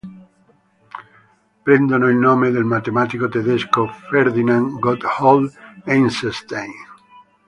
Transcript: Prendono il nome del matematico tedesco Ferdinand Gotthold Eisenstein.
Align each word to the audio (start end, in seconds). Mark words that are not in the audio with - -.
Prendono 1.63 2.09
il 2.09 2.15
nome 2.15 2.49
del 2.49 2.63
matematico 2.63 3.29
tedesco 3.29 3.85
Ferdinand 4.09 4.79
Gotthold 4.79 5.53
Eisenstein. 5.85 6.71